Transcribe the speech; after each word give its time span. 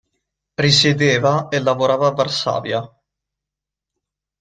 Risiedeva 0.63 1.47
e 1.49 1.59
lavorava 1.59 2.07
a 2.07 2.11
Varsavia. 2.11 2.81